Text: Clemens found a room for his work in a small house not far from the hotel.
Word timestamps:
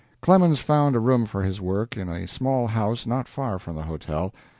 Clemens 0.19 0.59
found 0.59 0.95
a 0.95 0.99
room 0.99 1.27
for 1.27 1.43
his 1.43 1.61
work 1.61 1.95
in 1.95 2.09
a 2.09 2.27
small 2.27 2.65
house 2.65 3.05
not 3.05 3.27
far 3.27 3.59
from 3.59 3.75
the 3.75 3.83
hotel. 3.83 4.33